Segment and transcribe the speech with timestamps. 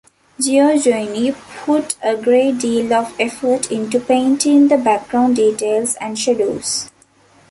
[0.41, 6.89] Giorgione put a great deal of effort into painting the background details and shadows.